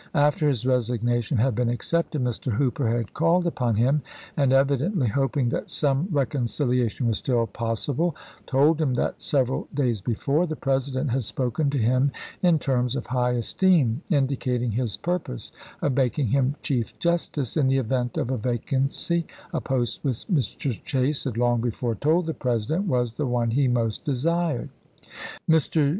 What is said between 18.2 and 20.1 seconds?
a vacancy, a post